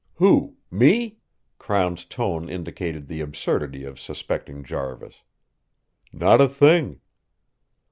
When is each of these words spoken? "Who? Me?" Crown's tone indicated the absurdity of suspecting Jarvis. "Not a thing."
"Who? 0.15 0.57
Me?" 0.71 1.19
Crown's 1.59 2.05
tone 2.05 2.49
indicated 2.49 3.05
the 3.07 3.21
absurdity 3.21 3.83
of 3.83 3.99
suspecting 3.99 4.63
Jarvis. 4.63 5.21
"Not 6.11 6.41
a 6.41 6.47
thing." 6.49 7.01